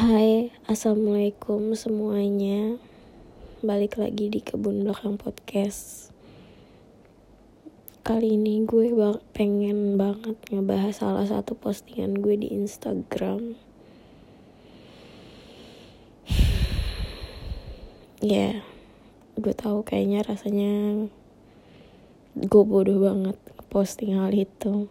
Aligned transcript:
Hai, 0.00 0.48
assalamualaikum 0.64 1.76
semuanya. 1.76 2.80
Balik 3.60 4.00
lagi 4.00 4.32
di 4.32 4.40
kebun 4.40 4.80
belakang 4.80 5.20
podcast. 5.20 6.08
Kali 8.00 8.32
ini 8.32 8.64
gue 8.64 8.96
pengen 9.36 10.00
banget 10.00 10.40
ngebahas 10.48 11.04
salah 11.04 11.28
satu 11.28 11.52
postingan 11.52 12.16
gue 12.16 12.32
di 12.32 12.48
Instagram. 12.48 13.60
Ya, 18.24 18.24
yeah, 18.24 18.56
gue 19.36 19.52
tahu 19.52 19.84
kayaknya 19.84 20.24
rasanya 20.24 21.04
gue 22.40 22.64
bodoh 22.64 23.04
banget 23.04 23.36
posting 23.68 24.16
hal 24.16 24.32
itu. 24.32 24.88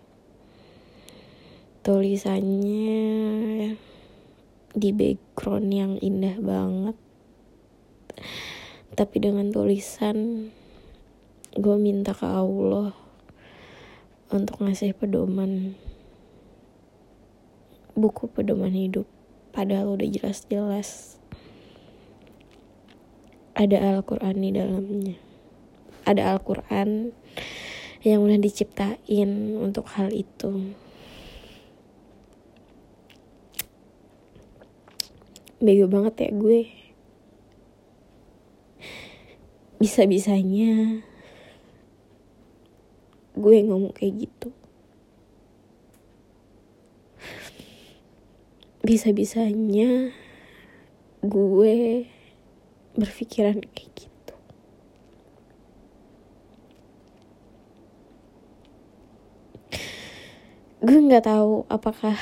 Tulisannya 1.81 3.88
di 4.73 4.93
background 4.93 5.69
yang 5.73 5.93
indah 5.97 6.37
banget. 6.37 6.97
Tapi 8.93 9.15
dengan 9.18 9.50
tulisan 9.50 10.50
gue 11.57 11.75
minta 11.82 12.14
ke 12.14 12.28
Allah 12.28 12.93
untuk 14.29 14.61
ngasih 14.61 14.93
pedoman 14.93 15.73
buku 17.97 18.29
pedoman 18.29 18.73
hidup. 18.73 19.09
Padahal 19.50 19.97
udah 19.97 20.07
jelas-jelas 20.07 21.17
ada 23.57 23.78
Al-Quran 23.97 24.36
di 24.39 24.50
dalamnya. 24.56 25.17
Ada 26.07 26.37
Al-Quran 26.37 27.11
yang 28.07 28.23
udah 28.23 28.39
diciptain 28.39 29.59
untuk 29.59 29.92
hal 30.00 30.15
itu 30.15 30.71
bego 35.59 35.91
banget 35.91 36.27
ya 36.27 36.30
gue. 36.31 36.61
Bisa-bisanya 39.80 41.03
gue 43.36 43.56
ngomong 43.64 43.95
kayak 43.95 44.28
gitu. 44.28 44.50
Bisa-bisanya 48.84 50.16
gue 51.23 51.75
berpikiran 52.95 53.59
kayak 53.59 53.91
gitu. 53.95 54.36
Gue 60.80 61.00
nggak 61.03 61.28
tahu 61.28 61.67
apakah 61.67 62.16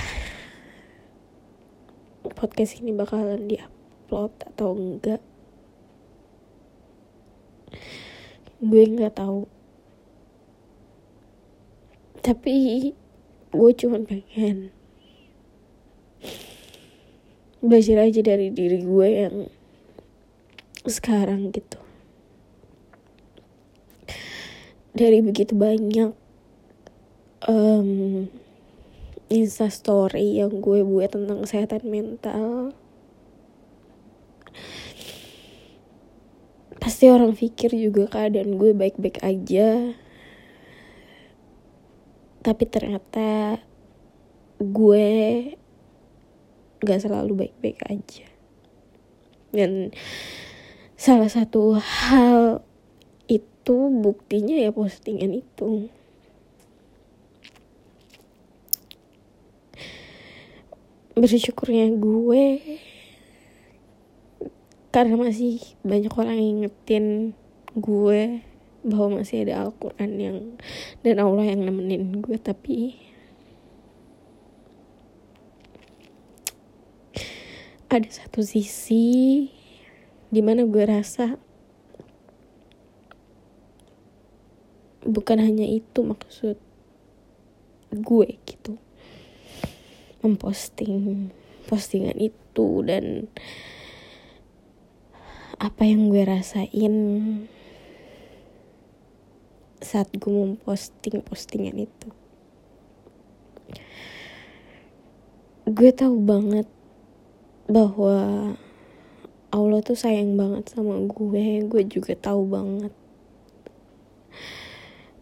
podcast 2.34 2.80
ini 2.80 2.92
bakalan 2.92 3.48
diupload 3.48 4.34
atau 4.54 4.76
enggak? 4.76 5.22
Gue 8.58 8.84
nggak 8.90 9.16
tahu. 9.16 9.46
Tapi 12.26 12.56
gue 13.54 13.72
cuma 13.80 14.04
pengen 14.04 14.76
belajar 17.64 18.04
aja 18.06 18.22
dari 18.22 18.52
diri 18.52 18.84
gue 18.84 19.08
yang 19.08 19.38
sekarang 20.88 21.52
gitu. 21.52 21.80
Dari 24.98 25.22
begitu 25.22 25.54
banyak 25.54 26.12
um, 27.46 28.26
Insta 29.28 29.68
story 29.68 30.40
yang 30.40 30.64
gue 30.64 30.88
buat 30.88 31.12
tentang 31.12 31.44
kesehatan 31.44 31.84
mental. 31.84 32.72
Pasti 36.80 37.12
orang 37.12 37.36
pikir 37.36 37.76
juga 37.76 38.08
keadaan 38.08 38.56
gue 38.56 38.72
baik-baik 38.72 39.20
aja. 39.20 39.92
Tapi 42.40 42.64
ternyata 42.72 43.60
gue 44.64 45.08
gak 46.80 47.04
selalu 47.04 47.44
baik-baik 47.44 47.84
aja. 47.92 48.28
Dan 49.52 49.92
salah 50.96 51.28
satu 51.28 51.76
hal 51.76 52.64
itu 53.28 53.92
buktinya 53.92 54.56
ya 54.56 54.72
postingan 54.72 55.36
itu 55.36 55.92
bersyukurnya 61.18 61.90
gue 61.98 62.46
karena 64.94 65.18
masih 65.18 65.60
banyak 65.82 66.14
orang 66.14 66.38
yang 66.38 66.58
ngetin 66.66 67.34
gue 67.74 68.42
bahwa 68.86 69.22
masih 69.22 69.46
ada 69.46 69.66
Al-Quran 69.68 70.12
yang 70.18 70.38
dan 71.02 71.18
Allah 71.18 71.46
yang 71.50 71.66
nemenin 71.66 72.22
gue 72.22 72.38
tapi 72.38 72.98
ada 77.90 78.08
satu 78.08 78.46
sisi 78.46 79.48
di 80.30 80.42
mana 80.46 80.70
gue 80.70 80.84
rasa 80.86 81.40
bukan 85.08 85.40
hanya 85.40 85.66
itu 85.66 86.04
maksud 86.04 86.60
gue 87.96 88.28
gitu 88.44 88.76
memposting 90.28 91.32
postingan 91.72 92.20
itu 92.20 92.84
dan 92.84 93.32
apa 95.58 95.88
yang 95.88 96.12
gue 96.12 96.22
rasain 96.22 96.96
saat 99.82 100.12
gue 100.14 100.30
memposting 100.30 101.24
postingan 101.24 101.88
itu. 101.88 102.10
Gue 105.68 105.92
tahu 105.96 106.20
banget 106.24 106.68
bahwa 107.68 108.56
Allah 109.52 109.80
tuh 109.84 109.96
sayang 109.96 110.40
banget 110.40 110.72
sama 110.72 111.00
gue 111.08 111.68
gue 111.68 111.84
juga 111.88 112.16
tahu 112.16 112.48
banget 112.48 112.94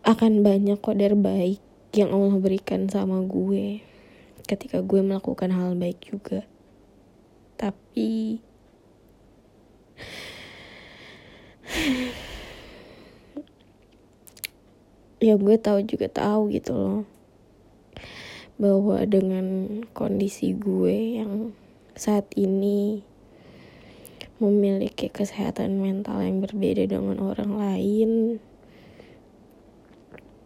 akan 0.06 0.46
banyak 0.46 0.78
kodar 0.78 1.18
baik 1.18 1.58
yang 1.98 2.14
Allah 2.14 2.38
berikan 2.38 2.86
sama 2.86 3.26
gue 3.26 3.82
ketika 4.46 4.82
gue 4.86 5.02
melakukan 5.02 5.50
hal 5.50 5.74
baik 5.74 6.02
juga. 6.06 6.46
Tapi 7.58 8.40
ya 15.26 15.34
gue 15.42 15.56
tahu 15.58 15.82
juga 15.90 16.06
tahu 16.12 16.54
gitu 16.54 16.78
loh 16.78 17.02
bahwa 18.56 19.04
dengan 19.10 19.82
kondisi 19.92 20.56
gue 20.56 21.20
yang 21.20 21.52
saat 21.98 22.30
ini 22.38 23.04
memiliki 24.40 25.08
kesehatan 25.08 25.80
mental 25.80 26.20
yang 26.22 26.44
berbeda 26.44 26.86
dengan 26.88 27.20
orang 27.24 27.56
lain 27.56 28.12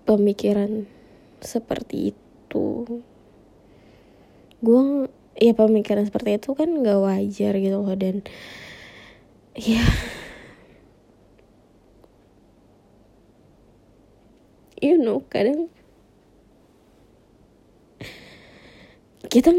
pemikiran 0.05 0.85
seperti 1.41 2.13
itu 2.13 3.01
gue 4.59 5.07
ya 5.39 5.55
pemikiran 5.55 6.03
seperti 6.03 6.35
itu 6.35 6.51
kan 6.51 6.67
gak 6.83 6.99
wajar 6.99 7.55
gitu 7.55 7.79
loh 7.79 7.95
dan 7.95 8.27
ya 9.55 9.79
you 14.83 14.99
know 14.99 15.23
kadang 15.31 15.71
kita 19.29 19.53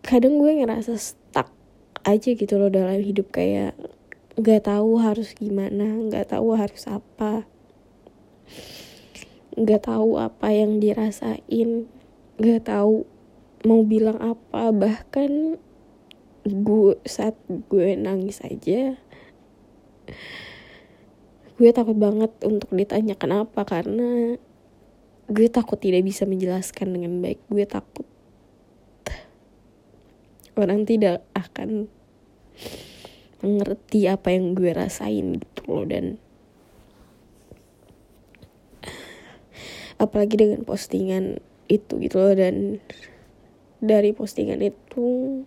kadang 0.00 0.40
gue 0.40 0.64
ngerasa 0.64 0.96
stuck 0.96 1.52
aja 2.06 2.30
gitu 2.32 2.56
loh 2.56 2.72
dalam 2.72 2.98
hidup 2.98 3.28
kayak 3.28 3.76
nggak 4.38 4.70
tahu 4.70 5.02
harus 5.02 5.34
gimana 5.34 5.98
nggak 6.08 6.32
tahu 6.32 6.54
harus 6.54 6.86
apa 6.86 7.44
nggak 9.58 9.82
tahu 9.84 10.16
apa 10.16 10.48
yang 10.54 10.78
dirasain 10.78 11.90
nggak 12.38 12.62
tahu 12.64 13.04
mau 13.66 13.82
bilang 13.82 14.18
apa 14.22 14.70
bahkan 14.70 15.58
gue 16.46 16.94
saat 17.02 17.34
gue 17.48 17.98
nangis 17.98 18.40
aja 18.46 18.94
gue 21.58 21.70
takut 21.74 21.98
banget 21.98 22.30
untuk 22.46 22.70
ditanya 22.70 23.18
kenapa 23.18 23.66
karena 23.66 24.38
gue 25.28 25.48
takut 25.52 25.76
tidak 25.76 26.08
bisa 26.08 26.24
menjelaskan 26.24 26.88
dengan 26.96 27.20
baik. 27.20 27.44
Gue 27.52 27.68
takut 27.68 28.08
orang 30.56 30.88
tidak 30.88 31.22
akan 31.36 31.86
mengerti 33.44 34.10
apa 34.10 34.34
yang 34.34 34.56
gue 34.56 34.74
rasain 34.74 35.38
gitu 35.38 35.62
loh 35.70 35.86
dan 35.86 36.18
apalagi 40.02 40.34
dengan 40.34 40.66
postingan 40.66 41.38
itu 41.70 42.02
gitu 42.02 42.18
loh 42.18 42.34
dan 42.34 42.82
dari 43.78 44.10
postingan 44.10 44.58
itu 44.62 45.42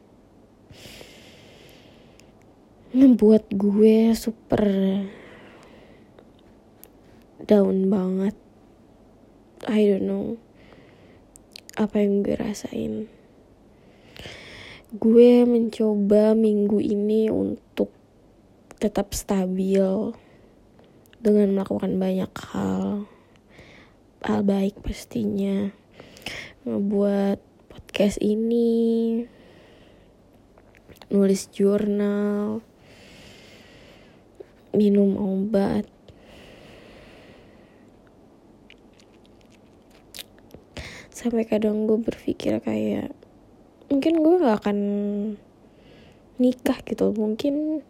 ngebuat 2.92 3.56
gue 3.56 4.12
super 4.16 4.64
down 7.48 7.88
banget. 7.88 8.36
I 9.68 9.88
don't 9.88 10.08
know 10.08 10.36
apa 11.80 12.04
yang 12.04 12.24
gue 12.24 12.36
rasain. 12.36 13.08
Gue 14.92 15.48
mencoba 15.48 16.36
minggu 16.36 16.84
ini 16.84 17.32
untuk 17.32 17.96
tetap 18.76 19.16
stabil 19.16 20.12
dengan 21.22 21.56
melakukan 21.56 21.96
banyak 21.96 22.32
hal 22.52 23.08
hal 24.26 24.42
baik 24.44 24.84
pastinya. 24.84 25.72
Ngebuat 26.68 27.51
podcast 27.92 28.24
ini. 28.24 29.20
Nulis 31.12 31.52
jurnal. 31.52 32.64
Minum 34.72 35.20
obat. 35.20 35.84
Sampai 41.12 41.44
kadang 41.44 41.84
gue 41.84 42.00
berpikir 42.00 42.64
kayak 42.64 43.12
mungkin 43.92 44.24
gue 44.24 44.40
gak 44.40 44.64
akan 44.64 44.80
nikah 46.40 46.80
gitu. 46.88 47.12
Mungkin 47.12 47.84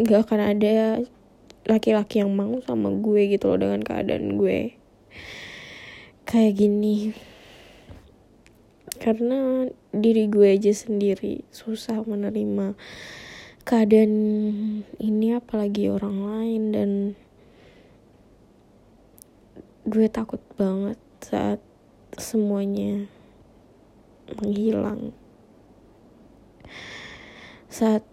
gak 0.00 0.24
akan 0.24 0.56
ada 0.56 1.04
laki-laki 1.68 2.24
yang 2.24 2.32
mau 2.32 2.64
sama 2.64 2.88
gue 2.88 3.28
gitu 3.28 3.52
loh 3.52 3.60
dengan 3.60 3.84
keadaan 3.84 4.40
gue. 4.40 4.72
Kayak 6.24 6.64
gini 6.64 7.12
karena 9.02 9.66
diri 9.90 10.30
gue 10.30 10.54
aja 10.54 10.70
sendiri 10.70 11.42
susah 11.50 12.06
menerima 12.06 12.78
keadaan 13.66 14.14
ini 15.02 15.34
apalagi 15.34 15.90
orang 15.90 16.18
lain. 16.22 16.62
Dan 16.70 16.90
gue 19.90 20.06
takut 20.06 20.38
banget 20.54 21.02
saat 21.18 21.58
semuanya 22.14 23.10
menghilang. 24.38 25.10
Saat 27.66 28.06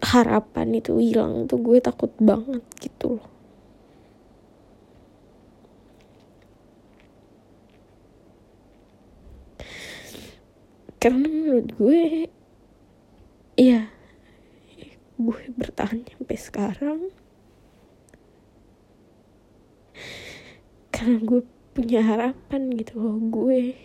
harapan 0.00 0.80
itu 0.80 0.96
hilang 0.96 1.44
tuh 1.44 1.60
gue 1.60 1.84
takut 1.84 2.12
banget 2.16 2.64
gitu 2.80 3.20
loh 3.20 3.35
karena 10.96 11.28
menurut 11.28 11.68
gue 11.76 12.32
ya 13.56 13.88
gue 15.16 15.40
bertahan 15.56 16.04
sampai 16.04 16.36
sekarang. 16.36 17.00
Karena 20.92 21.20
gue 21.24 21.40
punya 21.72 22.00
harapan 22.04 22.72
gitu 22.76 23.00
loh 23.00 23.16
gue. 23.20 23.76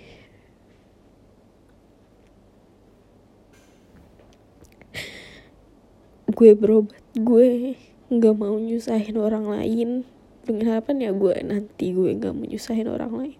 Gue 6.32 6.52
berobat 6.56 7.04
gue 7.16 7.76
nggak 8.12 8.36
mau 8.36 8.56
nyusahin 8.60 9.16
orang 9.20 9.48
lain. 9.48 10.04
Dengan 10.44 10.76
harapan 10.76 10.96
ya 11.00 11.12
gue 11.16 11.36
nanti 11.48 11.96
gue 11.96 12.12
nggak 12.16 12.34
mau 12.36 12.48
nyusahin 12.48 12.88
orang 12.92 13.12
lain. 13.12 13.40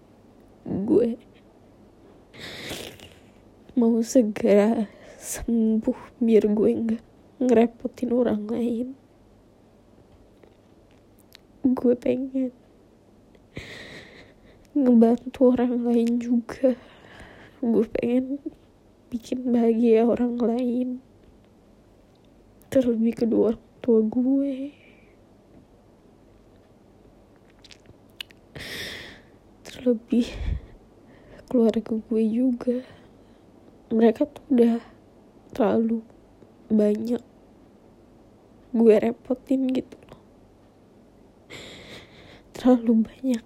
Gue 0.64 1.20
mau 3.82 3.98
segera 4.06 4.86
sembuh 5.18 6.22
biar 6.22 6.46
gue 6.54 6.70
nggak 6.86 7.04
ngerepotin 7.42 8.14
orang 8.14 8.46
lain. 8.46 8.88
Gue 11.66 11.98
pengen 11.98 12.54
ngebantu 14.78 15.58
orang 15.58 15.82
lain 15.82 16.22
juga. 16.22 16.78
Gue 17.58 17.90
pengen 17.90 18.38
bikin 19.10 19.50
bahagia 19.50 20.06
orang 20.06 20.38
lain. 20.38 21.02
Terlebih 22.70 23.18
kedua 23.18 23.58
orang 23.58 23.66
tua 23.82 24.00
gue. 24.06 24.78
Terlebih 29.66 30.30
keluarga 31.50 31.98
gue 31.98 32.24
juga 32.30 33.01
mereka 33.92 34.26
tuh 34.28 34.44
udah 34.52 34.80
terlalu 35.52 36.00
banyak 36.72 37.22
gue 38.72 38.96
repotin 39.04 39.68
gitu 39.76 40.02
terlalu 42.62 43.10
banyak. 43.10 43.44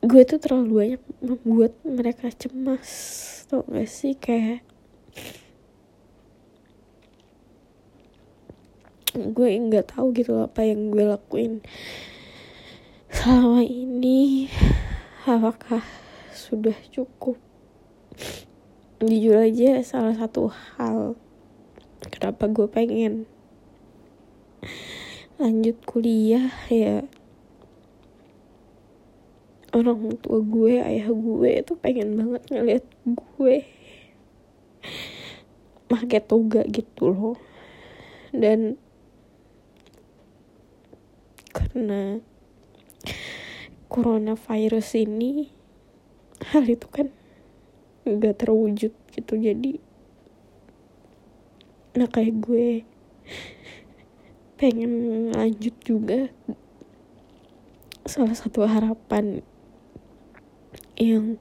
Gue 0.00 0.22
tuh 0.24 0.40
terlalu 0.40 0.70
banyak 0.72 1.02
membuat 1.20 1.76
mereka 1.84 2.32
cemas 2.32 2.88
tau 3.52 3.60
gak 3.68 3.84
sih? 3.84 4.16
Kayak 4.16 4.64
gue 9.16 9.48
nggak 9.48 9.96
tahu 9.96 10.12
gitu 10.16 10.44
apa 10.44 10.64
yang 10.64 10.92
gue 10.92 11.04
lakuin 11.08 11.64
selama 13.08 13.64
ini 13.64 14.48
apakah 15.26 15.82
sudah 16.30 16.78
cukup? 16.94 17.34
Jujur 19.02 19.36
aja 19.36 19.82
salah 19.82 20.14
satu 20.14 20.48
hal 20.78 21.18
kenapa 22.08 22.46
gue 22.46 22.64
pengen 22.70 23.26
lanjut 25.36 25.76
kuliah 25.84 26.48
ya 26.72 27.04
orang 29.76 30.16
tua 30.24 30.40
gue 30.40 30.80
ayah 30.80 31.12
gue 31.12 31.50
itu 31.60 31.76
pengen 31.76 32.16
banget 32.16 32.42
ngeliat 32.48 32.86
gue 33.04 33.56
pakai 35.86 36.20
toga 36.24 36.64
gitu 36.66 37.12
loh. 37.12 37.36
Dan 38.32 38.80
karena 41.52 42.20
coronavirus 43.86 45.06
ini 45.06 45.50
hal 46.52 46.66
itu 46.66 46.86
kan 46.90 47.10
gak 48.06 48.46
terwujud 48.46 48.92
gitu. 49.14 49.34
Jadi 49.34 49.82
nah 51.96 52.06
kayak 52.10 52.36
gue 52.44 52.84
pengen 54.60 54.92
lanjut 55.32 55.74
juga. 55.82 56.28
Salah 58.06 58.38
satu 58.38 58.62
harapan 58.62 59.42
yang 60.96 61.36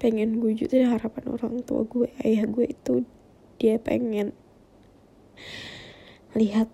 pengen 0.00 0.42
gue 0.42 0.52
wujudin 0.52 0.90
harapan 0.90 1.32
orang 1.32 1.64
tua 1.64 1.86
gue 1.86 2.10
ayah 2.26 2.44
gue 2.44 2.66
itu 2.68 3.08
dia 3.56 3.78
pengen 3.78 4.34
lihat 6.34 6.68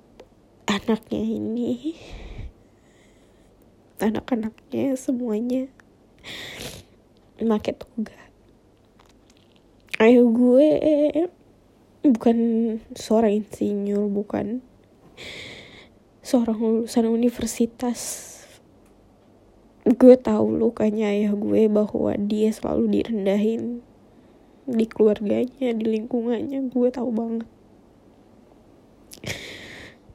anaknya 0.65 1.21
ini 1.21 1.95
anak-anaknya 4.01 4.97
semuanya. 4.97 5.69
Pakai 7.41 7.73
toga. 7.77 8.17
Ayah 10.01 10.25
gue 10.25 10.69
bukan 12.05 12.39
seorang 12.97 13.45
insinyur 13.45 14.09
bukan. 14.09 14.65
Seorang 16.25 16.57
lulusan 16.61 17.09
universitas. 17.09 18.29
Gue 19.85 20.17
tahu 20.21 20.57
lukanya 20.57 21.13
ayah 21.13 21.33
gue 21.33 21.69
bahwa 21.69 22.13
dia 22.21 22.53
selalu 22.53 23.01
direndahin 23.01 23.81
di 24.69 24.85
keluarganya 24.85 25.73
di 25.73 25.85
lingkungannya. 25.85 26.69
Gue 26.69 26.89
tahu 26.93 27.11
banget. 27.13 27.49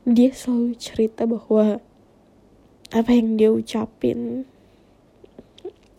Dia 0.06 0.30
selalu 0.30 0.77
cerita 0.77 1.25
bahwa 1.25 1.82
apa 2.92 3.10
yang 3.13 3.39
dia 3.39 3.50
ucapin 3.50 4.46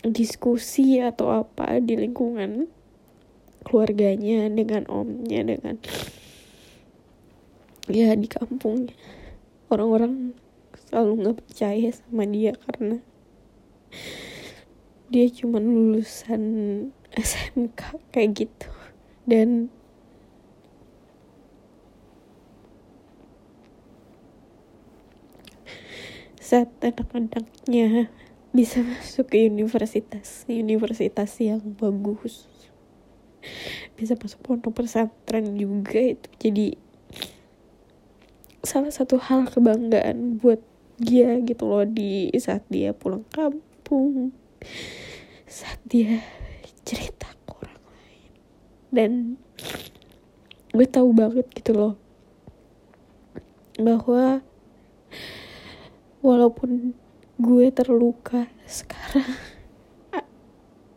diskusi 0.07 1.03
atau 1.03 1.43
apa 1.43 1.83
di 1.83 1.99
lingkungan 1.99 2.71
keluarganya 3.67 4.47
dengan 4.47 4.87
omnya 4.87 5.43
dengan 5.43 5.81
ya 7.91 8.15
di 8.15 8.31
kampungnya 8.31 8.95
orang-orang 9.71 10.39
selalu 10.87 11.13
nggak 11.27 11.37
percaya 11.43 11.89
sama 11.91 12.23
dia 12.31 12.55
karena 12.55 13.03
dia 15.07 15.27
cuma 15.31 15.63
lulusan 15.63 16.43
SMK 17.15 17.81
kayak 18.11 18.31
gitu. 18.35 18.69
Dan 19.27 19.71
anak-anaknya 26.55 28.07
bisa 28.55 28.81
masuk 28.81 29.35
ke 29.35 29.51
universitas 29.51 30.47
universitas 30.47 31.35
yang 31.43 31.61
bagus. 31.75 32.47
Bisa 33.99 34.15
masuk 34.15 34.41
pondok 34.47 34.83
pesantren 34.83 35.59
juga 35.59 35.99
itu. 35.99 36.29
Jadi 36.39 36.67
salah 38.63 38.91
satu 38.91 39.19
hal 39.19 39.47
kebanggaan 39.51 40.39
buat 40.43 40.59
dia 40.97 41.39
gitu 41.45 41.69
loh 41.69 41.85
di 41.85 42.33
saat 42.41 42.65
dia 42.73 42.97
pulang 42.97 43.23
kampung 43.29 44.33
saat 45.47 45.79
dia 45.87 46.25
cerita 46.83 47.31
ke 47.47 47.51
orang 47.55 47.83
lain. 47.87 48.33
Dan 48.91 49.11
gue 50.73 50.87
tahu 50.89 51.13
banget 51.15 51.47
gitu 51.55 51.73
loh 51.77 51.95
bahwa 53.77 54.41
walaupun 56.27 56.99
gue 57.39 57.67
terluka 57.71 58.51
sekarang 58.67 59.39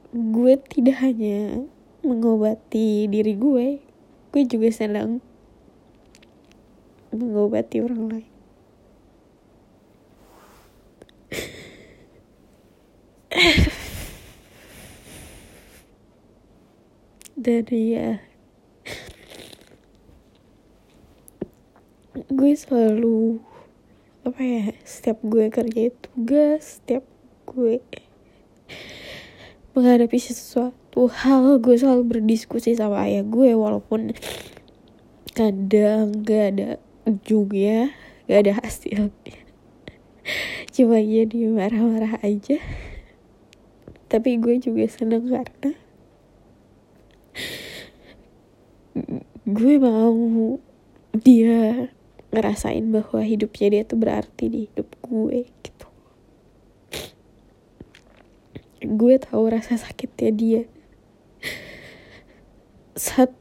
gue 0.09 0.53
tidak 0.73 1.05
hanya 1.05 1.69
mengobati 2.01 3.05
diri 3.05 3.37
gue 3.37 3.77
gue 4.33 4.43
juga 4.49 4.73
sedang 4.73 5.21
mengobati 7.13 7.81
orang 7.81 8.03
lain. 8.09 8.29
Dan 17.39 17.65
ya 17.71 18.19
gue 22.29 22.51
selalu 22.53 23.41
apa 24.29 24.41
ya? 24.45 24.63
Setiap 24.85 25.17
gue 25.25 25.49
kerja 25.49 25.89
tugas 26.05 26.77
setiap 26.77 27.01
gue 27.49 27.81
menghadapi 29.73 30.21
sesuatu 30.21 31.09
hal 31.09 31.57
gue 31.57 31.75
selalu 31.77 32.17
berdiskusi 32.17 32.77
sama 32.77 33.09
ayah 33.09 33.25
gue 33.25 33.57
walaupun 33.57 34.13
kadang 35.33 36.13
gak 36.21 36.45
ada 36.53 36.69
ujungnya 37.09 37.93
gak 38.29 38.39
ada 38.45 38.53
hasilnya 38.61 39.33
cuma 40.69 41.01
jadi 41.01 41.49
marah-marah 41.49 42.21
aja. 42.21 42.61
Tapi 44.09 44.41
gue 44.41 44.57
juga 44.61 44.85
seneng 44.89 45.29
karena 45.29 45.73
gue 49.49 49.75
mau 49.81 50.57
dia 51.17 51.89
ngerasain 52.29 52.85
bahwa 52.93 53.25
hidupnya 53.25 53.67
dia 53.73 53.83
tuh 53.85 53.97
berarti 53.97 54.45
di 54.49 54.59
hidup 54.69 54.89
gue 55.01 55.49
gitu. 55.65 55.87
Gue 58.85 59.15
tahu 59.17 59.43
rasa 59.49 59.75
sakitnya 59.75 60.31
dia. 60.31 60.63
Saat 62.93 63.33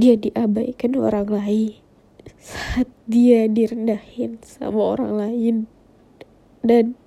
dia 0.00 0.16
diabaikan 0.16 0.96
orang 0.96 1.28
lain. 1.28 1.76
Saat 2.40 2.88
dia 3.06 3.46
direndahin 3.46 4.40
sama 4.42 4.96
orang 4.96 5.12
lain. 5.16 5.56
Dan 6.64 6.98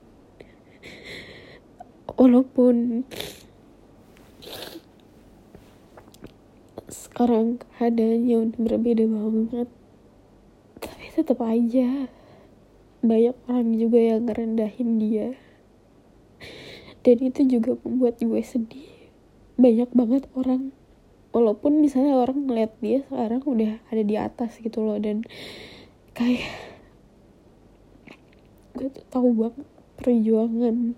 walaupun 2.15 3.03
sekarang 6.87 7.59
keadaannya 7.59 8.35
udah 8.47 8.59
berbeda 8.59 9.03
banget 9.03 9.69
tapi 11.09 11.25
tetap 11.25 11.41
aja. 11.41 12.05
Banyak 13.01 13.33
orang 13.49 13.73
juga 13.81 13.97
yang 13.97 14.29
ngerendahin 14.29 15.01
dia. 15.01 15.33
Dan 17.01 17.17
itu 17.25 17.49
juga 17.49 17.73
membuat 17.81 18.21
gue 18.21 18.37
sedih. 18.45 19.09
Banyak 19.57 19.89
banget 19.89 20.29
orang. 20.37 20.69
Walaupun 21.33 21.81
misalnya 21.81 22.13
orang 22.13 22.45
ngeliat 22.45 22.77
dia 22.77 23.01
sekarang 23.09 23.41
udah 23.41 23.81
ada 23.89 24.03
di 24.05 24.21
atas 24.21 24.61
gitu 24.61 24.85
loh 24.85 25.01
dan 25.01 25.25
kayak 26.13 26.45
gue 28.77 28.93
tuh 28.93 29.05
tahu 29.09 29.33
banget 29.33 29.65
perjuangan 29.97 30.93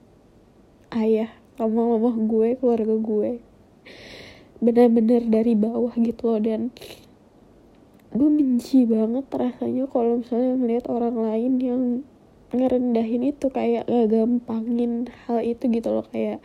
ayah 0.91 1.32
sama 1.56 1.88
mama 1.88 2.20
gue 2.20 2.60
keluarga 2.60 2.96
gue. 3.00 3.32
Benar-benar 4.60 5.24
dari 5.24 5.56
bawah 5.56 5.96
gitu 5.96 6.36
loh 6.36 6.41
dan 6.44 6.75
gue 8.12 8.30
benci 8.30 8.84
banget 8.84 9.24
rasanya 9.32 9.88
kalau 9.88 10.20
misalnya 10.20 10.60
melihat 10.60 10.91
orang 10.91 11.15
lain 11.15 11.53
yang 11.63 11.84
ngerendahin 12.51 13.32
itu 13.32 13.48
kayak 13.48 13.88
gak 13.88 14.12
gampangin 14.12 15.08
hal 15.24 15.39
itu 15.39 15.72
gitu 15.72 15.89
loh. 15.96 16.03
Kayak 16.12 16.44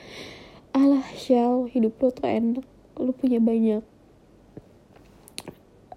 alah 0.71 1.03
shell 1.19 1.67
hidup 1.67 1.99
lo 1.99 2.15
tuh 2.15 2.31
enak 2.31 2.67
lo 2.97 3.11
punya 3.11 3.43
banyak 3.43 3.83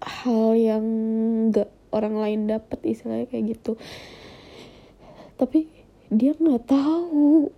hal 0.02 0.58
yang 0.58 0.84
gak 1.54 1.70
orang 1.94 2.18
lain 2.18 2.40
dapat 2.50 2.78
istilahnya 2.82 3.30
kayak 3.30 3.54
gitu. 3.54 3.78
Tapi 5.38 5.70
dia 6.10 6.34
nggak 6.34 6.66
tahu 6.66 7.54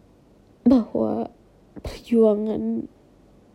bahwa 0.69 1.33
perjuangan 1.81 2.85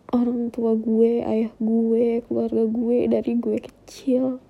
orang 0.09 0.49
tua 0.49 0.73
gue 0.73 1.21
ayah 1.21 1.53
gue 1.61 2.25
keluarga 2.25 2.63
gue 2.65 2.97
dari 3.05 3.31
gue 3.37 3.57
kecil 3.61 4.41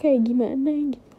kayak 0.00 0.24
gimana 0.24 0.96
gitu. 0.96 1.16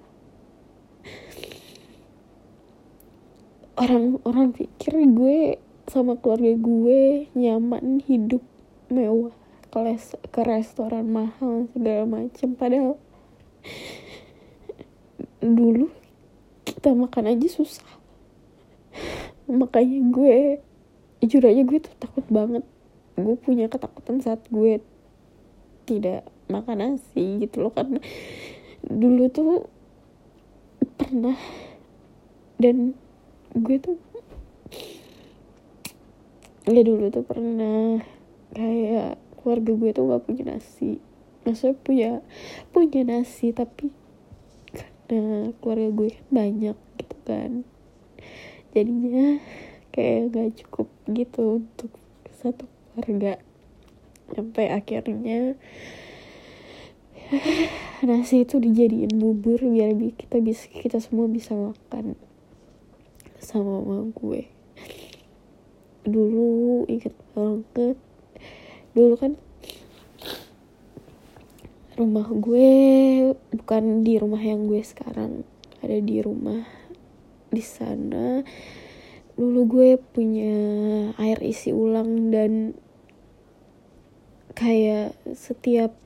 Orang-orang 3.78 4.58
pikir 4.58 4.98
gue 5.14 5.62
sama 5.86 6.18
keluarga 6.18 6.58
gue 6.58 7.30
nyaman 7.38 8.02
hidup 8.02 8.42
mewah 8.90 9.34
kelas 9.70 10.18
ke 10.34 10.42
restoran 10.42 11.06
mahal 11.14 11.70
segala 11.72 12.10
macem. 12.10 12.58
Padahal 12.58 12.98
dulu 15.42 15.94
kita 16.66 16.98
makan 16.98 17.38
aja 17.38 17.48
susah. 17.48 17.88
Makanya 19.46 20.00
gue 20.10 20.38
jujur 21.22 21.46
aja 21.46 21.62
gue 21.62 21.80
tuh 21.80 21.96
takut 22.02 22.26
banget. 22.34 22.66
Gue 23.14 23.38
punya 23.38 23.70
ketakutan 23.70 24.20
saat 24.26 24.42
gue 24.50 24.82
tidak 25.86 26.26
makan 26.52 26.78
nasi 27.00 27.42
gitu 27.42 27.64
loh 27.64 27.74
karena 27.74 28.04
dulu 29.00 29.31
tuh 29.31 29.67
pernah 30.98 31.38
dan 32.62 32.93
gue 33.51 33.77
tuh 33.81 33.98
ya 36.69 36.81
dulu 36.86 37.10
tuh 37.10 37.25
pernah 37.25 38.00
kayak 38.53 39.17
keluarga 39.41 39.71
gue 39.74 39.89
tuh 39.91 40.03
gak 40.12 40.24
punya 40.29 40.43
nasi. 40.55 41.01
Maksudnya 41.41 41.75
punya 41.81 42.12
punya 42.69 43.01
nasi 43.01 43.50
tapi 43.50 43.89
karena 45.10 45.51
keluarga 45.60 45.89
gue 45.89 46.10
kan 46.13 46.27
banyak 46.29 46.77
gitu 47.01 47.17
kan. 47.25 47.51
Jadinya 48.71 49.41
kayak 49.89 50.31
gak 50.31 50.50
cukup 50.63 50.88
gitu 51.10 51.65
untuk 51.65 51.91
satu 52.29 52.69
keluarga. 52.93 53.41
Sampai 54.31 54.71
akhirnya 54.71 55.57
nasi 58.08 58.44
itu 58.44 58.60
dijadiin 58.60 59.16
bubur 59.16 59.64
biar 59.64 59.96
kita 60.20 60.44
bisa 60.44 60.68
kita 60.68 61.00
semua 61.00 61.32
bisa 61.32 61.56
makan 61.56 62.20
sama 63.40 63.80
mama 63.82 64.12
gue. 64.12 64.52
Dulu 66.04 66.86
inget 66.92 67.16
banget. 67.32 67.98
Dulu 68.92 69.14
kan 69.16 69.34
rumah 71.96 72.28
gue 72.32 72.72
bukan 73.54 73.84
di 74.02 74.18
rumah 74.18 74.42
yang 74.42 74.66
gue 74.66 74.82
sekarang 74.82 75.46
ada 75.80 75.98
di 76.02 76.20
rumah 76.20 76.68
di 77.48 77.64
sana. 77.64 78.44
Dulu 79.40 79.60
gue 79.70 79.90
punya 79.98 80.56
air 81.16 81.40
isi 81.40 81.72
ulang 81.72 82.34
dan 82.34 82.76
kayak 84.52 85.16
setiap 85.32 86.00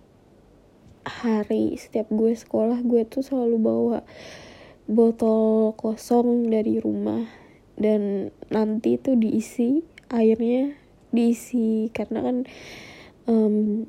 hari 1.06 1.78
setiap 1.78 2.10
gue 2.10 2.34
sekolah 2.34 2.82
gue 2.82 3.06
tuh 3.06 3.22
selalu 3.22 3.58
bawa 3.62 4.00
botol 4.90 5.74
kosong 5.78 6.50
dari 6.50 6.82
rumah. 6.82 7.30
Dan 7.76 8.32
nanti 8.50 8.98
itu 8.98 9.14
diisi 9.14 9.86
airnya 10.10 10.74
diisi. 11.14 11.94
Karena 11.94 12.26
kan 12.26 12.38
um, 13.30 13.86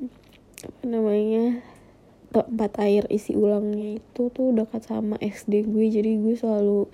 apa 0.61 0.83
namanya 0.85 1.61
tempat 2.33 2.71
air 2.83 3.07
isi 3.09 3.33
ulangnya 3.33 3.97
itu 3.97 4.29
tuh 4.29 4.53
dekat 4.53 4.85
sama 4.85 5.17
SD 5.17 5.65
gue. 5.69 5.85
Jadi 5.89 6.21
gue 6.21 6.35
selalu 6.37 6.89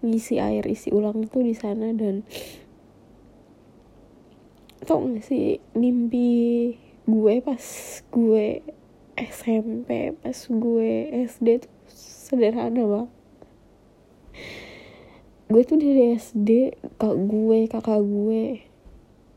ngisi 0.00 0.40
air 0.40 0.64
isi 0.64 0.88
ulang 0.94 1.28
tuh 1.28 1.44
di 1.44 1.52
sana. 1.52 1.92
Dan 1.92 2.24
tau 4.88 5.04
gak 5.04 5.20
sih 5.20 5.60
mimpi 5.76 6.72
gue 7.08 7.34
pas 7.40 7.64
gue 8.08 8.60
SMP 9.18 10.14
pas 10.14 10.38
gue 10.38 10.90
SD 11.26 11.66
tuh 11.66 11.74
sederhana 11.90 12.82
banget. 12.86 13.10
Gue 15.48 15.62
tuh 15.66 15.78
dari 15.80 16.14
SD 16.14 16.78
kak 17.02 17.16
gue 17.18 17.58
kakak 17.66 17.98
gue 18.04 18.62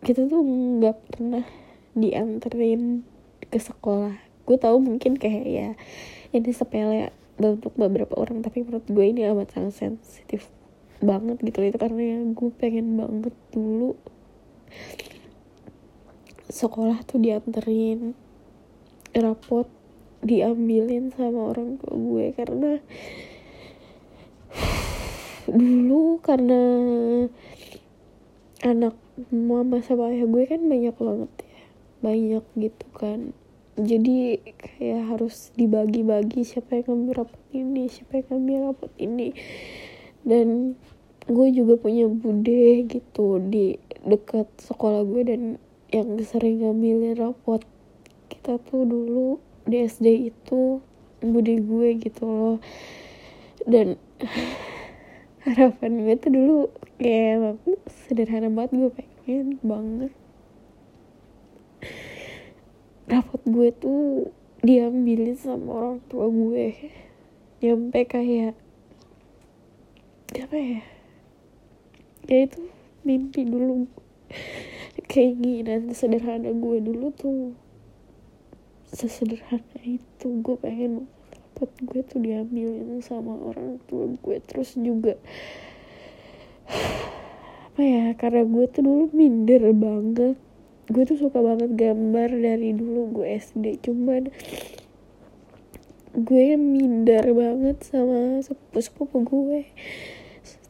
kita 0.06 0.30
tuh 0.30 0.42
nggak 0.46 0.98
pernah 1.10 1.46
dianterin 1.98 3.02
ke 3.50 3.58
sekolah. 3.58 4.22
Gue 4.46 4.58
tahu 4.62 4.78
mungkin 4.78 5.18
kayak 5.18 5.46
ya 5.50 5.70
ini 6.32 6.52
sepele 6.54 7.10
untuk 7.42 7.74
beberapa 7.74 8.14
orang 8.22 8.46
tapi 8.46 8.62
menurut 8.62 8.86
gue 8.86 9.06
ini 9.06 9.26
amat 9.26 9.58
sangat 9.58 9.74
sensitif 9.74 10.46
banget 11.02 11.42
gitu 11.42 11.66
itu 11.66 11.78
karena 11.82 12.22
gue 12.30 12.50
pengen 12.62 12.94
banget 12.94 13.34
dulu 13.50 13.98
sekolah 16.52 17.02
tuh 17.08 17.18
dianterin 17.18 18.14
rapot 19.16 19.68
diambilin 20.22 21.10
sama 21.16 21.52
orang 21.52 21.82
tua 21.82 21.96
gue 21.98 22.26
karena 22.38 22.72
dulu 25.50 26.22
karena 26.22 26.62
anak 28.62 28.96
mama 29.34 29.82
sama 29.82 30.14
ayah 30.14 30.30
gue 30.30 30.44
kan 30.46 30.62
banyak 30.70 30.96
banget 30.96 31.32
ya 31.42 31.66
banyak 32.02 32.46
gitu 32.58 32.88
kan. 32.98 33.20
Jadi 33.80 34.42
kayak 34.58 35.16
harus 35.16 35.54
dibagi-bagi 35.56 36.44
siapa 36.44 36.82
yang 36.82 37.08
ngambil 37.08 37.24
rapot 37.24 37.42
ini 37.56 37.88
siapa 37.88 38.20
yang 38.20 38.28
ngambil 38.36 38.58
rapot 38.74 38.92
ini. 39.00 39.32
Dan 40.22 40.76
gue 41.30 41.48
juga 41.54 41.78
punya 41.78 42.10
bude 42.10 42.86
gitu 42.90 43.38
di 43.38 43.78
dekat 44.02 44.50
sekolah 44.60 45.06
gue 45.06 45.22
dan 45.24 45.42
yang 45.94 46.18
sering 46.26 46.66
ngambilin 46.66 47.16
rapot 47.16 47.62
kita 48.42 48.58
tuh 48.58 48.90
dulu 48.90 49.38
di 49.70 49.86
SD 49.86 50.34
itu 50.34 50.82
bude 51.22 51.62
gue 51.62 51.90
gitu 52.02 52.26
loh. 52.26 52.58
Dan 53.70 54.02
harapan 55.46 56.02
gue 56.02 56.16
tuh 56.18 56.32
dulu 56.34 56.58
kayak 56.98 57.62
sederhana 57.86 58.50
banget 58.50 58.82
gue 58.82 58.90
pengen 58.98 59.62
banget. 59.62 60.10
Rapot 63.06 63.46
gue 63.46 63.70
tuh 63.78 64.34
diambilin 64.66 65.38
sama 65.38 65.70
orang 65.78 65.98
tua 66.10 66.26
gue. 66.26 66.90
Nyampe 67.62 68.10
kayak 68.10 68.58
apa 70.34 70.58
ya? 70.58 70.82
Ya 72.26 72.50
itu 72.50 72.66
mimpi 73.06 73.46
dulu. 73.46 73.86
Keinginan 75.06 75.94
sederhana 75.94 76.50
gue 76.50 76.82
dulu 76.82 77.14
tuh 77.14 77.61
sesederhana 78.92 79.80
itu. 79.84 80.28
Gue 80.44 80.56
pengen 80.60 81.08
rapot 81.62 81.78
gue 81.86 82.02
tuh 82.02 82.18
diambilin 82.18 83.06
sama 83.06 83.38
orang 83.38 83.78
tua 83.86 84.10
gue. 84.18 84.38
Terus 84.42 84.74
juga 84.82 85.14
apa 87.70 87.82
ya 87.86 88.18
karena 88.18 88.42
gue 88.50 88.66
tuh 88.66 88.82
dulu 88.82 89.04
minder 89.14 89.70
banget. 89.78 90.42
Gue 90.90 91.04
tuh 91.06 91.22
suka 91.22 91.38
banget 91.38 91.78
gambar 91.78 92.34
dari 92.34 92.74
dulu 92.74 93.22
gue 93.22 93.38
SD 93.38 93.86
cuman 93.86 94.34
gue 96.18 96.46
minder 96.58 97.24
banget 97.32 97.78
sama 97.86 98.42
sepupu-sepupu 98.42 99.18
gue 99.22 99.62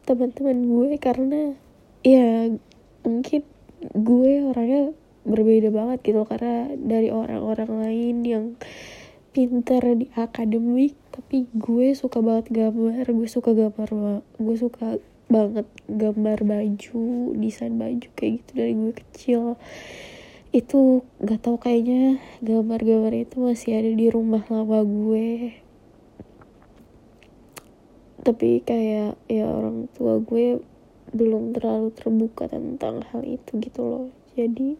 teman-teman 0.04 0.60
gue. 0.60 1.00
Karena 1.00 1.56
ya 2.04 2.52
mungkin 3.00 3.48
gue 3.96 4.32
orangnya 4.44 4.92
berbeda 5.22 5.70
banget 5.70 6.02
gitu 6.02 6.26
karena 6.26 6.72
dari 6.78 7.14
orang-orang 7.14 7.70
lain 7.78 8.16
yang 8.26 8.44
pinter 9.32 9.80
di 9.96 10.12
akademik 10.18 10.98
tapi 11.14 11.48
gue 11.56 11.96
suka 11.96 12.20
banget 12.20 12.52
gambar 12.52 13.06
gue 13.06 13.28
suka 13.30 13.56
gambar 13.56 13.88
gue 14.36 14.56
suka 14.58 15.00
banget 15.32 15.64
gambar 15.88 16.44
baju 16.44 17.32
desain 17.40 17.80
baju 17.80 18.08
kayak 18.12 18.44
gitu 18.44 18.50
dari 18.52 18.74
gue 18.76 18.92
kecil. 18.92 19.42
Itu 20.52 21.08
gak 21.24 21.48
tau 21.48 21.56
kayaknya 21.56 22.20
gambar-gambar 22.44 23.16
itu 23.16 23.40
masih 23.40 23.80
ada 23.80 23.88
di 23.88 24.12
rumah 24.12 24.44
lama 24.52 24.84
gue. 24.84 25.56
Tapi 28.22 28.60
kayak 28.62 29.16
ya 29.26 29.48
orang 29.48 29.88
tua 29.96 30.20
gue 30.20 30.60
belum 31.16 31.56
terlalu 31.56 31.88
terbuka 31.96 32.52
tentang 32.52 33.00
hal 33.08 33.24
itu 33.24 33.56
gitu 33.56 33.80
loh. 33.80 34.06
Jadi 34.36 34.76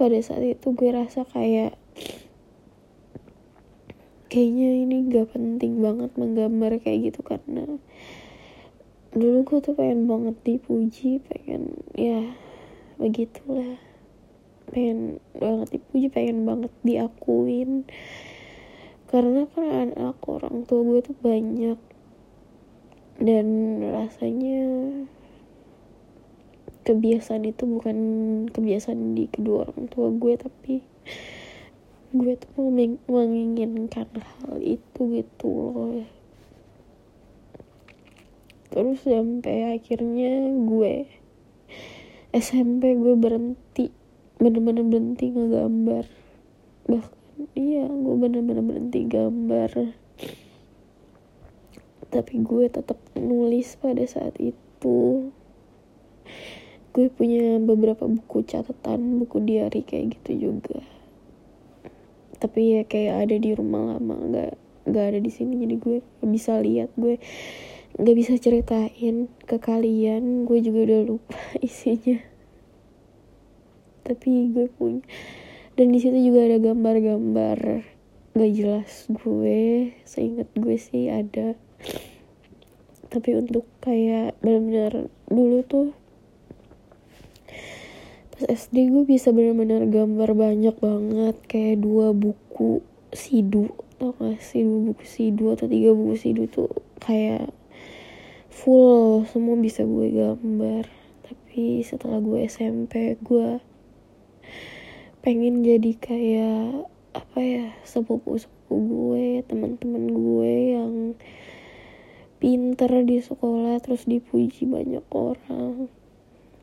pada 0.00 0.18
saat 0.24 0.44
itu 0.44 0.66
gue 0.72 0.90
rasa 0.92 1.28
kayak 1.28 1.76
kayaknya 4.30 4.68
ini 4.86 4.96
gak 5.10 5.34
penting 5.34 5.82
banget 5.82 6.14
menggambar 6.16 6.80
kayak 6.80 7.12
gitu 7.12 7.20
karena 7.20 7.66
dulu 9.10 9.42
gue 9.42 9.58
tuh 9.58 9.74
pengen 9.74 10.06
banget 10.06 10.38
dipuji 10.46 11.18
pengen 11.26 11.82
ya 11.98 12.30
begitulah. 13.00 13.80
Pengen 14.70 15.18
banget 15.32 15.80
dipuji 15.80 16.06
pengen 16.12 16.44
banget 16.44 16.72
diakuin. 16.84 17.88
Karena 19.08 19.48
kan 19.50 19.66
anak 19.66 20.20
orang 20.28 20.68
tua 20.68 20.84
gue 20.84 21.00
tuh 21.00 21.16
banyak. 21.18 21.80
Dan 23.20 23.48
rasanya 23.82 24.62
kebiasaan 26.90 27.46
itu 27.46 27.70
bukan 27.70 27.96
kebiasaan 28.50 29.14
di 29.14 29.30
kedua 29.30 29.70
orang 29.70 29.86
tua 29.86 30.10
gue 30.10 30.34
tapi 30.34 30.82
gue 32.10 32.34
tuh 32.34 32.66
menginginkan 33.06 34.10
hal 34.18 34.58
itu 34.58 35.00
gitu 35.14 35.46
loh. 35.46 36.10
Terus 38.74 38.98
sampai 39.06 39.78
akhirnya 39.78 40.50
gue 40.66 41.06
SMP 42.34 42.98
gue 42.98 43.14
berhenti 43.14 43.94
bener-bener 44.42 44.82
berhenti 44.82 45.30
ngegambar. 45.30 46.10
Bahkan 46.90 47.46
iya 47.54 47.86
gue 47.86 48.14
bener-bener 48.18 48.66
berhenti 48.66 49.06
gambar. 49.06 49.94
Tapi 52.10 52.34
gue 52.42 52.66
tetap 52.66 52.98
nulis 53.14 53.78
pada 53.78 54.02
saat 54.02 54.34
itu 54.42 55.30
gue 56.90 57.06
punya 57.06 57.62
beberapa 57.62 58.10
buku 58.10 58.42
catatan 58.42 59.22
buku 59.22 59.38
diary 59.46 59.86
kayak 59.86 60.18
gitu 60.18 60.50
juga. 60.50 60.82
Tapi 62.42 62.60
ya 62.74 62.82
kayak 62.82 63.28
ada 63.28 63.36
di 63.38 63.50
rumah 63.54 63.94
lama 63.94 64.16
nggak 64.18 64.52
nggak 64.90 65.04
ada 65.14 65.18
di 65.22 65.30
sini. 65.30 65.62
Jadi 65.62 65.74
gue 65.78 65.98
bisa 66.26 66.58
lihat 66.58 66.90
gue 66.98 67.22
nggak 67.94 68.16
bisa 68.18 68.34
ceritain 68.42 69.30
ke 69.46 69.56
kalian. 69.62 70.42
Gue 70.50 70.58
juga 70.58 70.90
udah 70.90 71.00
lupa 71.06 71.38
isinya. 71.62 72.18
Tapi 74.02 74.50
gue 74.50 74.66
punya. 74.74 75.06
Dan 75.78 75.94
di 75.94 76.02
situ 76.02 76.18
juga 76.18 76.50
ada 76.50 76.58
gambar-gambar. 76.58 77.86
Gak 78.30 78.52
jelas 78.54 79.06
gue 79.10 79.90
seingat 80.02 80.50
gue 80.58 80.76
sih 80.78 81.06
ada. 81.06 81.54
Tapi 83.10 83.30
untuk 83.38 83.66
kayak 83.82 84.38
benar-benar 84.42 85.10
dulu 85.30 85.62
tuh 85.66 85.90
pas 88.40 88.56
SD 88.56 88.88
gue 88.88 89.04
bisa 89.04 89.36
benar-benar 89.36 89.84
gambar 89.84 90.32
banyak 90.32 90.72
banget. 90.80 91.36
Kayak 91.44 91.84
dua 91.84 92.16
buku 92.16 92.80
sidu 93.12 93.68
tau 94.00 94.16
gak 94.16 94.40
sih? 94.40 94.64
Dua 94.64 94.80
buku 94.80 95.04
sidu 95.04 95.52
atau 95.52 95.68
tiga 95.68 95.92
buku 95.92 96.16
sidu 96.16 96.48
tuh 96.48 96.72
kayak 97.04 97.52
full 98.48 99.28
semua 99.28 99.60
bisa 99.60 99.84
gue 99.84 100.08
gambar. 100.08 100.88
Tapi 101.20 101.84
setelah 101.84 102.16
gue 102.24 102.48
SMP 102.48 103.20
gue 103.20 103.60
pengen 105.20 105.60
jadi 105.60 105.92
kayak 106.00 106.88
apa 107.12 107.40
ya 107.44 107.76
sepupu 107.84 108.40
sepupu 108.40 108.72
gue 108.80 109.44
teman-teman 109.44 110.08
gue 110.08 110.52
yang 110.80 110.92
pinter 112.40 113.04
di 113.04 113.20
sekolah 113.20 113.84
terus 113.84 114.08
dipuji 114.08 114.64
banyak 114.64 115.04
orang. 115.12 115.92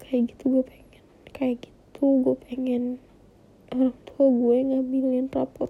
Kayak 0.01 0.33
gitu 0.33 0.57
gue 0.57 0.65
pengen 0.65 0.86
kayak 1.37 1.69
gitu 1.69 2.25
gue 2.25 2.35
pengen 2.49 2.97
orang 3.69 3.93
tua 4.09 4.25
gue 4.25 4.57
ngambilin 4.73 5.29
rapot 5.29 5.69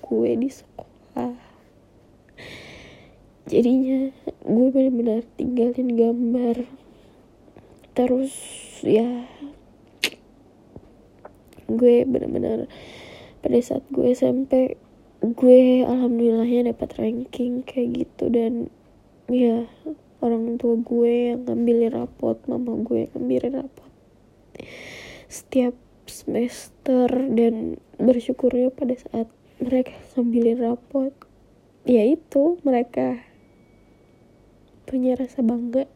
gue 0.00 0.30
di 0.40 0.48
sekolah. 0.48 1.36
Jadinya 3.44 4.08
gue 4.40 4.66
benar-benar 4.72 5.20
tinggalin 5.36 5.90
gambar. 5.92 6.64
Terus 7.92 8.32
ya 8.80 9.28
gue 11.68 11.94
bener-bener 12.08 12.72
pada 13.44 13.58
saat 13.60 13.84
gue 13.92 14.16
SMP 14.16 14.80
gue 15.20 15.84
alhamdulillahnya 15.84 16.72
dapat 16.72 16.88
ranking 16.96 17.60
kayak 17.68 18.08
gitu. 18.08 18.32
Dan 18.32 18.72
ya 19.28 19.68
orang 20.24 20.56
tua 20.56 20.80
gue 20.80 21.36
yang 21.36 21.44
ngambilin 21.44 21.92
rapot 21.92 22.40
mama 22.48 22.80
gue 22.80 23.04
yang 23.04 23.12
ngambilin 23.12 23.60
rapot 23.60 23.92
setiap 25.32 25.72
semester 26.04 27.08
dan 27.08 27.80
bersyukurnya 27.96 28.68
pada 28.68 28.92
saat 29.00 29.32
mereka 29.56 29.96
ngambilin 30.12 30.60
rapot. 30.60 31.16
Ya 31.88 32.04
itu 32.04 32.60
mereka 32.60 33.24
punya 34.84 35.16
rasa 35.16 35.40
bangga. 35.40 35.88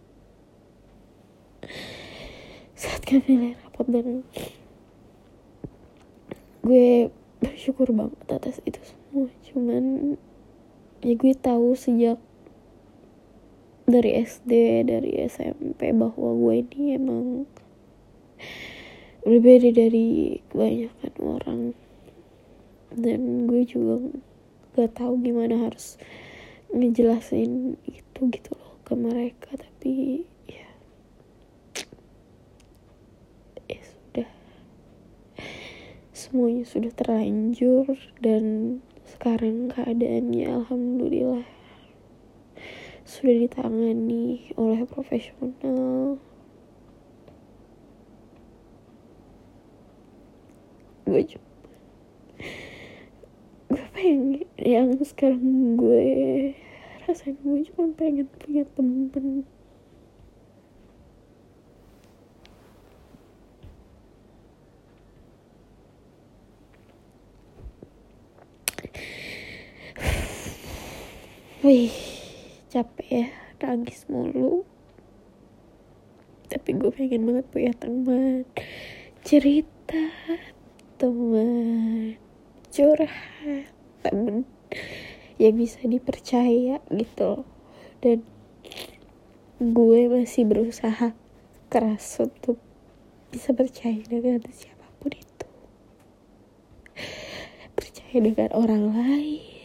Saat 2.80 3.04
nilai 3.12 3.60
rapot 3.60 3.84
dan 3.92 4.24
gue 6.64 7.12
bersyukur 7.44 7.92
banget 7.92 8.16
atas 8.32 8.64
itu 8.64 8.80
semua. 8.80 9.28
Cuman 9.52 10.16
ya 11.04 11.12
gue 11.12 11.34
tahu 11.36 11.76
sejak 11.76 12.16
dari 13.84 14.16
SD 14.16 14.50
dari 14.88 15.12
SMP 15.28 15.92
bahwa 15.92 16.32
gue 16.32 16.54
ini 16.64 16.96
emang 16.96 17.44
berbeda 19.26 19.74
dari 19.74 20.38
kebanyakan 20.54 21.14
orang. 21.18 21.60
Dan 22.94 23.50
gue 23.50 23.66
juga 23.66 23.98
gak 24.78 25.02
tahu 25.02 25.18
gimana 25.18 25.66
harus 25.66 25.98
ngejelasin 26.70 27.74
itu 27.90 28.20
gitu 28.30 28.54
loh 28.54 28.78
ke 28.86 28.94
mereka. 28.94 29.58
Tapi 29.58 30.22
ya. 30.46 30.70
Ya 33.66 33.82
sudah. 33.82 34.30
Semuanya 36.14 36.62
sudah 36.62 36.94
terlanjur 36.94 37.98
dan 38.22 38.78
sekarang 39.02 39.74
keadaannya 39.74 40.46
alhamdulillah 40.54 41.46
sudah 43.06 43.38
ditangani 43.38 44.50
oleh 44.58 44.82
profesional 44.82 46.18
gue 51.06 51.22
juga 51.22 51.46
gue 53.66 53.84
pengen 53.94 54.46
yang 54.58 54.94
sekarang 55.02 55.74
gue 55.78 56.06
rasain. 57.06 57.38
Gue 57.42 57.62
cuma 57.70 57.94
pengen 57.94 58.26
punya 58.42 58.66
temen. 58.74 59.46
Wih, 71.66 71.90
capek 72.70 73.08
ya, 73.10 73.26
nangis 73.58 74.06
mulu. 74.06 74.62
Tapi 76.46 76.78
gue 76.78 76.90
pengen 76.94 77.26
banget 77.26 77.46
punya 77.50 77.72
teman 77.74 78.46
cerita, 79.26 80.14
teman 80.96 82.16
curhat, 82.72 83.72
teman 84.04 84.48
yang 85.40 85.54
bisa 85.56 85.80
dipercaya 85.84 86.80
gitu. 86.92 87.44
Dan 88.04 88.24
gue 89.60 90.00
masih 90.12 90.44
berusaha 90.44 91.16
keras 91.72 92.06
untuk 92.20 92.60
bisa 93.32 93.56
percaya 93.56 94.00
dengan 94.04 94.40
siapa 94.52 94.84
pun 95.00 95.12
itu. 95.16 95.48
Percaya 97.76 98.16
dengan 98.20 98.50
orang 98.52 98.84
lain 98.92 99.56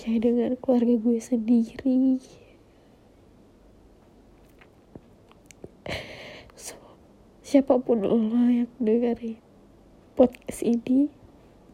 percaya 0.00 0.32
dengan 0.32 0.56
keluarga 0.56 0.96
gue 0.96 1.20
sendiri 1.20 2.16
so, 6.56 6.72
siapa 7.44 7.76
pun 7.84 8.00
lo 8.00 8.16
yang 8.48 8.64
dengerin 8.80 9.49
podcast 10.20 10.60
ini 10.60 11.08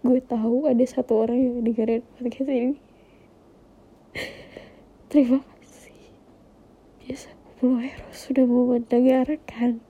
gue 0.06 0.22
tahu 0.22 0.70
ada 0.70 0.87
satu 0.87 1.26
orang 1.26 1.35
yang 1.35 1.56
dengerin 1.66 2.06
podcast 2.14 2.46
ini. 2.46 2.78
Terima 5.11 5.42
kasih. 5.42 5.98
Biasa 7.02 7.35
Eros 7.59 8.14
sudah 8.14 8.46
mau 8.46 8.70
mendengarkan. 8.70 9.82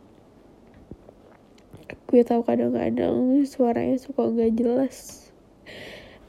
Gue 2.08 2.24
tahu 2.24 2.48
kadang-kadang 2.48 3.44
suaranya 3.44 4.00
suka 4.00 4.24
nggak 4.24 4.56
jelas. 4.56 5.28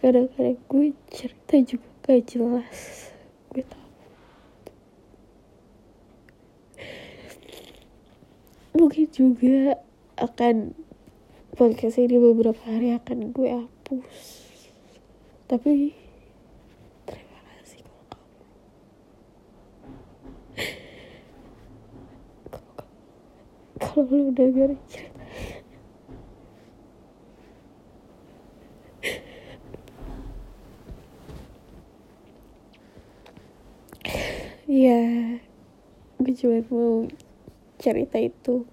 Kadang-kadang 0.03 0.59
gue 0.67 0.91
cerita 1.07 1.55
juga 1.63 1.87
gak 2.03 2.27
jelas. 2.27 3.07
Gue 3.55 3.63
tahu. 3.63 3.87
Mungkin 8.75 9.07
juga 9.15 9.79
akan 10.19 10.86
podcast 11.57 11.97
ini 11.97 12.21
beberapa 12.21 12.61
hari 12.69 12.93
akan 12.93 13.33
gue 13.33 13.49
hapus. 13.49 14.45
Tapi 15.49 15.89
terima 17.09 17.39
kasih 17.57 17.81
kalau 17.81 18.05
kamu 18.13 18.45
kalau 23.81 24.05
lu 24.05 24.29
udah 24.29 24.47
cerita 24.53 25.01
ya 34.69 35.01
gue 36.21 36.33
cuma 36.37 36.61
mau 36.69 37.09
cerita 37.81 38.21
itu 38.21 38.69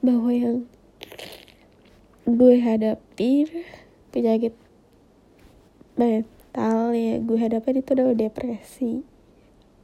bahwa 0.00 0.32
yang 0.32 0.64
gue 2.28 2.60
hadapi 2.60 3.48
penyakit 4.12 4.52
mental 5.96 6.92
ya 6.92 7.16
gue 7.24 7.38
hadapin 7.40 7.80
itu 7.80 7.96
adalah 7.96 8.12
depresi. 8.12 9.00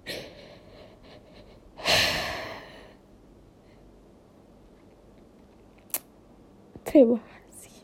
Terima 6.84 7.16
kasih. 7.16 7.80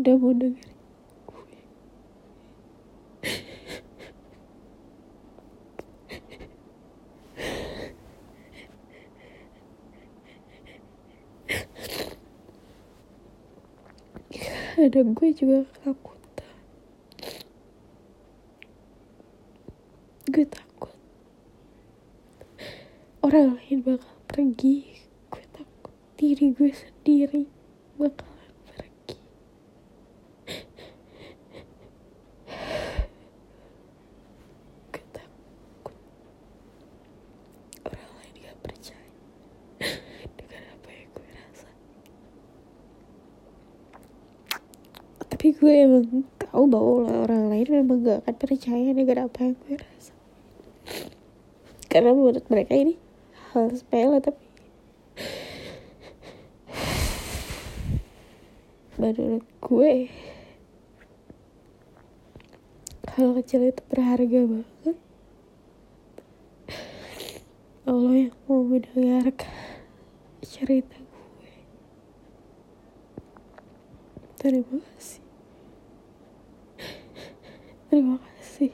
Udah 0.00 0.16
mau 0.16 0.32
dengerin 0.32 0.71
ada 14.82 15.00
gue 15.06 15.28
juga 15.30 15.58
ketakutan. 15.70 16.56
Gue 20.26 20.44
takut. 20.48 20.94
Orang 23.22 23.58
lain 23.60 23.78
bakal 23.86 24.14
pergi. 24.26 24.98
Gue 25.30 25.44
takut. 25.54 25.94
Diri 26.18 26.50
gue 26.50 26.70
sendiri 26.70 27.46
bakalan 27.98 28.50
pergi 28.66 29.16
gue 34.90 35.04
takut 35.12 35.94
orang 37.86 38.10
lain 38.16 38.34
gak 38.42 38.56
percaya 38.64 39.12
dengan 40.34 40.62
apa 40.72 40.88
yang 40.90 41.08
gue 41.14 41.28
rasa 41.30 41.68
tapi 45.42 45.58
gue 45.58 45.74
emang 45.74 46.22
tahu 46.38 46.70
bahwa 46.70 47.26
orang 47.26 47.50
lain 47.50 47.82
memang 47.82 48.06
gak 48.06 48.22
akan 48.22 48.34
percaya 48.38 48.94
dengan 48.94 49.26
apa 49.26 49.42
yang 49.42 49.58
gue 49.66 49.74
rasa 49.74 50.14
karena 51.90 52.14
menurut 52.14 52.46
mereka 52.46 52.78
ini 52.78 52.94
hal 53.50 53.74
sepele 53.74 54.22
tapi 54.22 54.46
menurut 59.02 59.42
gue 59.42 59.92
hal 63.10 63.28
kecil 63.42 63.66
itu 63.66 63.82
berharga 63.90 64.40
banget. 64.46 64.96
Allah 67.82 68.14
yang 68.30 68.36
mau 68.46 68.62
mendengarkan 68.62 69.50
cerita 70.46 71.02
gue. 71.02 71.54
Terima 74.38 74.78
kasih 74.78 75.21
terima 77.92 78.16
kasih. 78.24 78.72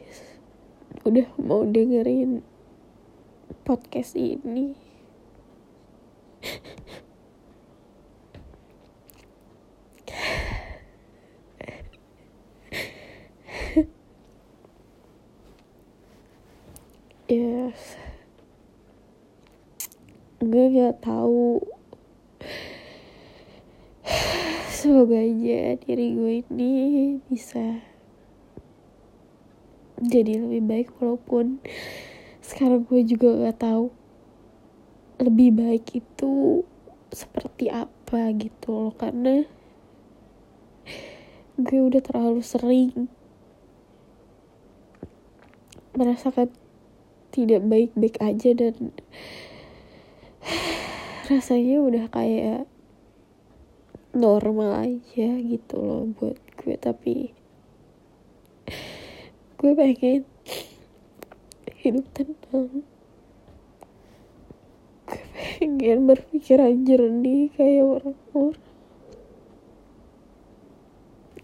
Udah 1.02 1.26
mau 1.42 1.66
dengerin 1.66 2.46
podcast 3.66 4.14
ini. 4.14 4.78
Yes. 17.26 17.98
Gue 20.38 20.64
gak 20.78 21.02
tahu. 21.02 21.58
Semoga 24.70 25.18
aja 25.18 25.74
diri 25.74 26.14
gue 26.14 26.34
ini 26.46 26.72
bisa 27.26 27.97
jadi 29.98 30.38
lebih 30.46 30.62
baik 30.62 30.88
walaupun 31.02 31.58
sekarang 32.38 32.86
gue 32.86 33.02
juga 33.02 33.34
gak 33.50 33.66
tahu 33.66 33.90
lebih 35.18 35.50
baik 35.58 35.98
itu 35.98 36.62
seperti 37.10 37.66
apa 37.72 38.30
gitu 38.38 38.70
loh 38.70 38.94
karena 38.94 39.42
gue 41.58 41.80
udah 41.82 41.98
terlalu 41.98 42.38
sering 42.38 43.10
merasakan 45.98 46.54
tidak 47.34 47.66
baik-baik 47.66 48.22
aja 48.22 48.54
dan 48.54 48.94
rasanya 51.26 51.82
udah 51.82 52.06
kayak 52.14 52.70
normal 54.14 54.86
aja 54.86 55.28
gitu 55.42 55.76
loh 55.82 56.06
buat 56.14 56.38
gue 56.62 56.74
tapi 56.78 57.37
gue 59.58 59.72
pengen 59.74 60.22
hidup 61.82 62.06
tenang 62.14 62.86
gue 65.58 65.76
pengen 65.78 66.06
berpikiran 66.06 66.86
jernih 66.86 67.50
kayak 67.56 67.82
orang-orang. 67.82 68.66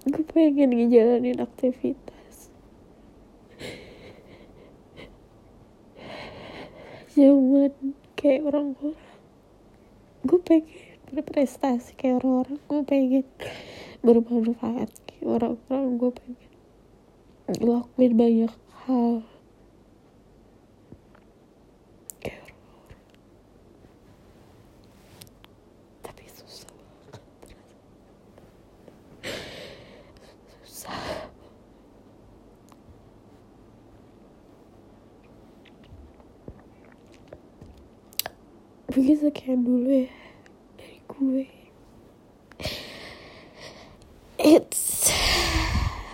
Gue 0.04 0.24
pengen 0.30 0.70
ngejalanin 0.70 1.42
aktivitas 1.42 2.52
zaman 7.14 7.72
kayak 8.14 8.42
orang-orang. 8.46 9.18
Gue 10.22 10.40
pengen 10.42 10.70
berprestasi 11.10 11.98
kayak 11.98 12.22
orang-orang. 12.22 12.58
Gue 12.70 12.82
pengen 12.86 13.26
bermanfaat 14.06 14.90
kayak 15.10 15.26
orang-orang. 15.26 15.98
Gue 15.98 16.10
pengen 16.14 16.53
ngelakuin 17.44 18.12
banyak 18.16 18.52
hal. 18.88 19.20
Tapi 26.00 26.24
susah 26.32 26.72
banget. 26.72 27.20
Susah. 30.64 30.96
Mungkin 38.94 39.16
sekian 39.18 39.66
dulu 39.66 39.90
ya 39.90 40.12
dari 40.78 40.98
gue. 41.10 41.46
It's 44.38 45.10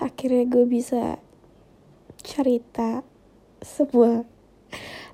akhirnya 0.01 0.49
gue 0.49 0.65
bisa 0.65 1.21
cerita 2.25 3.05
semua 3.61 4.25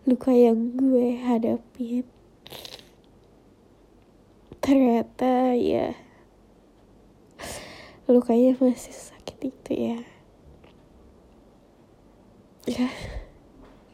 luka 0.06 0.30
yang 0.30 0.78
gue 0.78 1.18
hadapin. 1.18 2.06
Ternyata 4.62 5.58
ya 5.58 5.98
lukanya 8.06 8.54
masih 8.62 8.94
sakit 8.94 9.50
itu 9.50 9.72
ya. 9.74 9.98
Ya 12.70 12.86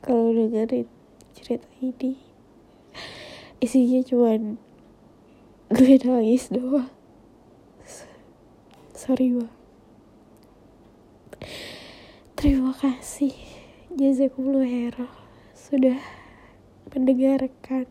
kalau 0.05 0.37
dengerin 0.37 0.89
cerita 1.33 1.69
ini 1.81 2.21
isinya 3.65 4.05
cuman 4.05 4.61
gue 5.73 5.97
nangis 6.05 6.53
doang. 6.53 6.93
Sorry 8.93 9.33
banget 9.33 9.62
Terima 12.43 12.75
kasih. 12.75 13.31
Jazakumullah 13.95 14.67
sudah 15.55 15.95
mendengarkan 16.91 17.87